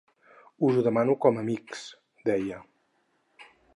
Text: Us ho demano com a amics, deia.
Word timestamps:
Us 0.69 0.77
ho 0.77 0.85
demano 0.87 1.15
com 1.25 1.37
a 1.39 1.43
amics, 1.43 1.83
deia. 2.31 2.59